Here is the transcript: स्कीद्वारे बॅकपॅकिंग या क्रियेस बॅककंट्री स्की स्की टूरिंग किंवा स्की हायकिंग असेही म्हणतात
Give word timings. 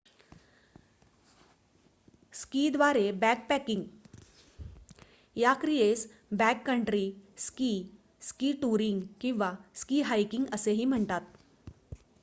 स्कीद्वारे 2.33 3.11
बॅकपॅकिंग 3.15 3.83
या 5.35 5.53
क्रियेस 5.53 6.07
बॅककंट्री 6.33 7.05
स्की 7.39 7.71
स्की 8.21 8.51
टूरिंग 8.61 9.01
किंवा 9.21 9.53
स्की 9.75 10.01
हायकिंग 10.03 10.45
असेही 10.53 10.85
म्हणतात 10.85 11.37